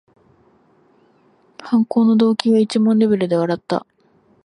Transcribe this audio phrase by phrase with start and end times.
[1.59, 3.85] 犯行の動機がいちゃもんレベルで笑った